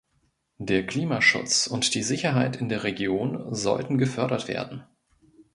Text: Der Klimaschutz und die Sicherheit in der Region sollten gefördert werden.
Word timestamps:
Der 0.57 0.87
Klimaschutz 0.87 1.67
und 1.67 1.93
die 1.93 2.01
Sicherheit 2.01 2.55
in 2.55 2.69
der 2.69 2.81
Region 2.83 3.53
sollten 3.53 3.99
gefördert 3.99 4.47
werden. 4.47 4.83